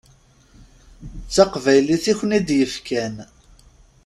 D 1.25 1.27
taqbaylit 1.35 2.05
i 2.11 2.13
ken-id-yefkan. 2.19 3.15